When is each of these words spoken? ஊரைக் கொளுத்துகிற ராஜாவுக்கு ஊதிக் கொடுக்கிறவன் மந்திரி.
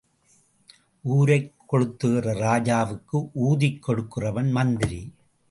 ஊரைக் 1.01 1.53
கொளுத்துகிற 1.71 2.33
ராஜாவுக்கு 2.39 3.29
ஊதிக் 3.33 3.87
கொடுக்கிறவன் 3.87 4.51
மந்திரி. 4.51 5.13